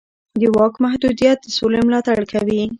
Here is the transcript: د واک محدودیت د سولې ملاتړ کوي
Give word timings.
د 0.39 0.41
واک 0.55 0.73
محدودیت 0.85 1.37
د 1.43 1.47
سولې 1.57 1.79
ملاتړ 1.87 2.17
کوي 2.31 2.61